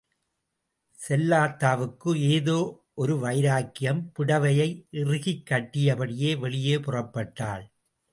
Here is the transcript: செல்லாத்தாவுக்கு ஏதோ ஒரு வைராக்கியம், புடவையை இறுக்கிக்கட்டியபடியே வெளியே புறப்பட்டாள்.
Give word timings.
செல்லாத்தாவுக்கு 0.99 2.11
ஏதோ 2.29 2.55
ஒரு 2.93 3.15
வைராக்கியம், 3.19 4.01
புடவையை 4.19 4.67
இறுக்கிக்கட்டியபடியே 4.93 6.31
வெளியே 6.39 6.75
புறப்பட்டாள். 6.77 7.63